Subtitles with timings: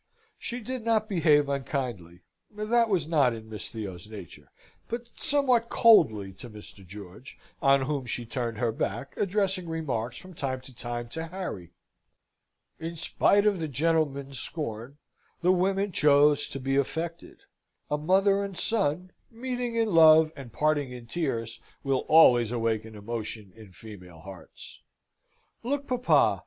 [0.39, 4.49] She did not behave unkindly that was not in Miss Theo's nature
[4.87, 6.83] but somewhat coldly to Mr.
[6.83, 11.73] George, on whom she turned her back, addressing remarks, from time to time, to Harry.
[12.79, 14.97] In spite of the gentlemen's scorn,
[15.41, 17.43] the women chose to be affected.
[17.91, 23.53] A mother and son, meeting in love and parting in tears, will always awaken emotion
[23.55, 24.81] in female hearts.
[25.61, 26.39] "Look, papa!